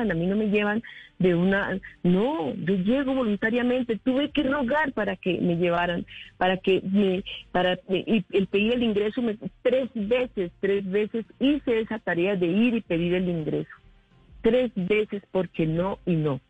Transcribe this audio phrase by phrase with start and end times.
[0.00, 0.82] a mí no me llevan
[1.18, 6.80] de una, no, yo llego voluntariamente, tuve que rogar para que me llevaran, para que
[6.82, 12.36] me, para, y el pedir el ingreso, me, tres veces, tres veces hice esa tarea
[12.36, 13.70] de ir y pedir el ingreso,
[14.42, 16.40] tres veces porque no y no.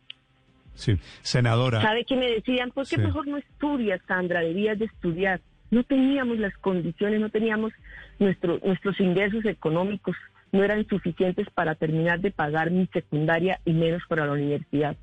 [0.75, 1.81] Sí, senadora.
[1.81, 2.71] ¿Sabe qué me decían?
[2.71, 4.39] ¿Por qué mejor no estudias, Sandra?
[4.39, 5.41] Debías de estudiar.
[5.71, 7.73] No teníamos las condiciones, no teníamos
[8.17, 10.15] nuestro, nuestros ingresos económicos
[10.51, 14.97] no eran suficientes para terminar de pagar mi secundaria y menos para la universidad.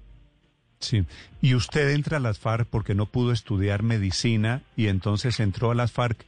[0.79, 1.04] Sí,
[1.41, 5.75] y usted entra a las FARC porque no pudo estudiar medicina y entonces entró a
[5.75, 6.25] las FARC.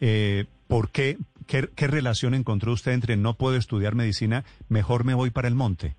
[0.00, 1.18] Eh, ¿Por qué?
[1.46, 1.68] qué?
[1.74, 5.96] ¿Qué relación encontró usted entre no puedo estudiar medicina, mejor me voy para el monte?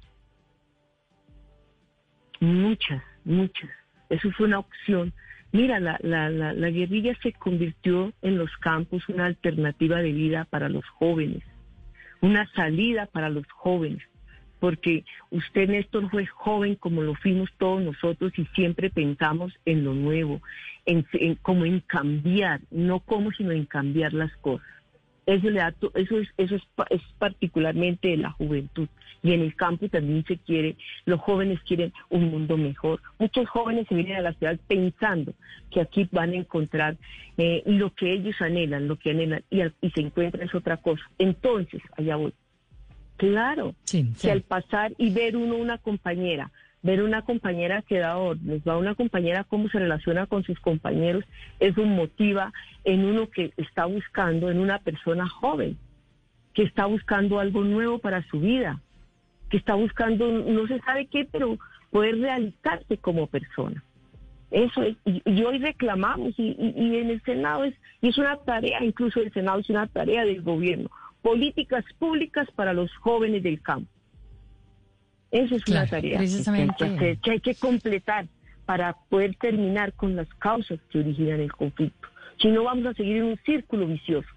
[2.40, 3.70] Muchas, muchas.
[4.10, 5.14] Eso fue una opción.
[5.52, 10.46] Mira, la, la, la, la guerrilla se convirtió en los campos una alternativa de vida
[10.46, 11.44] para los jóvenes
[12.22, 14.04] una salida para los jóvenes,
[14.60, 19.94] porque usted, Néstor, fue joven como lo fuimos todos nosotros y siempre pensamos en lo
[19.94, 20.42] nuevo,
[20.86, 21.06] en,
[21.42, 24.66] como en cambiar, no como sino en cambiar las cosas.
[25.26, 28.88] Eso, le da, eso, es, eso es, particularmente de la juventud.
[29.24, 33.02] Y en el campo también se quiere, los jóvenes quieren un mundo mejor.
[33.18, 35.34] Muchos jóvenes se vienen a la ciudad pensando
[35.72, 36.98] que aquí van a encontrar
[37.38, 41.04] eh, lo que ellos anhelan, lo que anhelan, y, y se encuentra es otra cosa.
[41.18, 42.34] Entonces, allá voy.
[43.18, 46.52] Claro, que al pasar y ver uno una compañera
[46.86, 51.26] ver una compañera que da órdenes, va una compañera cómo se relaciona con sus compañeros,
[51.60, 55.80] eso motiva en uno que está buscando, en una persona joven,
[56.54, 58.80] que está buscando algo nuevo para su vida,
[59.50, 61.58] que está buscando, no se sabe qué, pero
[61.90, 63.84] poder realizarse como persona.
[64.52, 68.84] Eso es, y, hoy reclamamos, y, y, en el Senado es, y es una tarea,
[68.84, 70.92] incluso el Senado es una tarea del gobierno,
[71.24, 73.95] políticas públicas para los jóvenes del campo
[75.36, 78.26] esa es una tarea que, hay que completar
[78.66, 82.08] para poder terminar con las causas que originan el conflicto.
[82.42, 84.28] Si no, vamos a seguir en un círculo vicioso.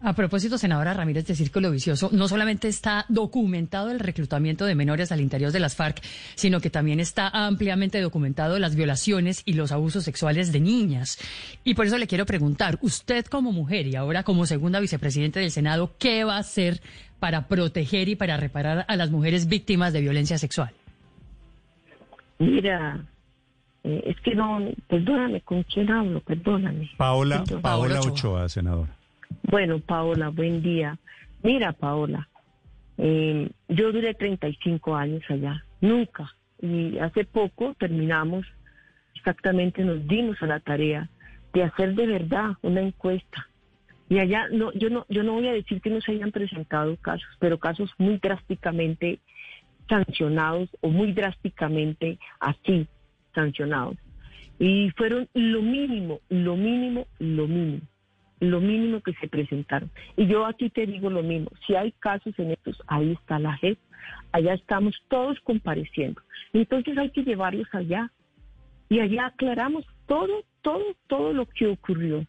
[0.00, 5.10] A propósito, senadora Ramírez, de Círculo Vicioso, no solamente está documentado el reclutamiento de menores
[5.10, 6.00] al interior de las FARC,
[6.36, 11.18] sino que también está ampliamente documentado las violaciones y los abusos sexuales de niñas.
[11.64, 15.50] Y por eso le quiero preguntar, usted como mujer y ahora como segunda vicepresidenta del
[15.50, 16.80] Senado, ¿qué va a hacer
[17.18, 20.70] para proteger y para reparar a las mujeres víctimas de violencia sexual?
[22.38, 23.04] Mira,
[23.82, 26.20] eh, es que no, perdóname, ¿con quién hablo?
[26.20, 26.88] Perdóname.
[26.96, 28.97] Paola, Paola Ochoa, senadora.
[29.42, 30.98] Bueno, Paola, buen día.
[31.42, 32.28] Mira, Paola,
[32.98, 36.30] eh, yo duré 35 años allá, nunca.
[36.60, 38.46] Y hace poco terminamos,
[39.14, 41.08] exactamente nos dimos a la tarea
[41.52, 43.48] de hacer de verdad una encuesta.
[44.10, 46.96] Y allá, no, yo no, yo no voy a decir que no se hayan presentado
[46.96, 49.20] casos, pero casos muy drásticamente
[49.88, 52.86] sancionados o muy drásticamente así
[53.34, 53.96] sancionados.
[54.58, 57.87] Y fueron lo mínimo, lo mínimo, lo mínimo
[58.40, 59.90] lo mínimo que se presentaron.
[60.16, 63.56] Y yo aquí te digo lo mismo, si hay casos en estos, ahí está la
[63.56, 63.78] JEP,
[64.32, 66.20] allá estamos todos compareciendo.
[66.52, 68.10] Entonces hay que llevarlos allá
[68.88, 72.24] y allá aclaramos todo, todo, todo lo que ocurrió.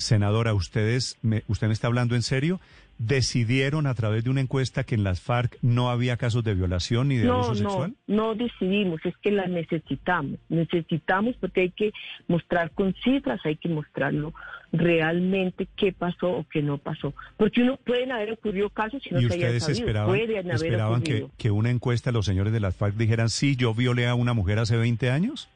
[0.00, 2.60] Senadora, ustedes, me, ¿usted me está hablando en serio?
[3.00, 7.08] decidieron a través de una encuesta que en las FARC no había casos de violación
[7.08, 7.94] ni de abuso sexual?
[8.06, 10.38] No, no decidimos, es que las necesitamos.
[10.50, 11.92] Necesitamos porque hay que
[12.28, 14.34] mostrar con cifras, hay que mostrarlo
[14.70, 17.14] realmente qué pasó o qué no pasó.
[17.38, 19.80] Porque uno pueden haber ocurrido casos y no ¿Y se ustedes sabido.
[19.80, 24.08] esperaban, esperaban que, que una encuesta los señores de las FARC dijeran, sí, yo violé
[24.08, 25.48] a una mujer hace 20 años?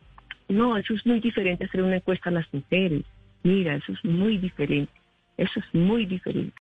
[0.48, 3.04] No, eso es muy diferente hacer una encuesta a las mujeres.
[3.44, 4.92] Mira, eso es muy diferente.
[5.36, 6.52] Eso es muy diferente.